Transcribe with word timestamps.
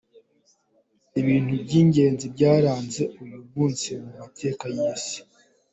Ibintu 1.21 1.51
by’ingenzi 1.63 2.25
byaranze 2.35 3.03
uyu 3.23 3.37
munsi 3.53 3.85
mu 4.01 4.09
mateka 4.19 4.61
uy’isi:. 4.73 5.19